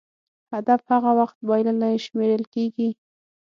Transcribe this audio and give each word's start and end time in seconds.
هدف 0.53 0.81
هغه 0.93 1.11
وخت 1.19 1.37
بایللی 1.47 1.95
شمېرل 2.05 2.43
کېږي. 2.53 2.89